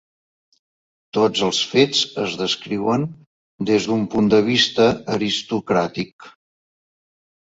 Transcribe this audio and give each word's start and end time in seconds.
Tots 1.17 1.43
els 1.47 1.59
fets 1.73 1.99
es 2.23 2.37
descriuen 2.39 3.05
des 3.73 3.85
d'un 3.91 4.07
punt 4.15 4.33
de 4.35 4.41
vista 4.51 4.89
aristocràtic. 5.19 6.31